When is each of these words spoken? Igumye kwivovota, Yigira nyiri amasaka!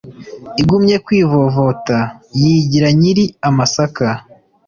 Igumye 0.61 0.95
kwivovota, 1.05 1.97
Yigira 2.39 2.89
nyiri 2.99 3.25
amasaka! 3.49 4.05